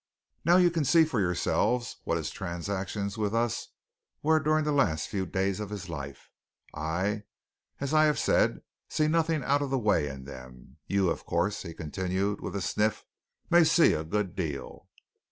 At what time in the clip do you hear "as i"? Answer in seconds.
7.79-8.05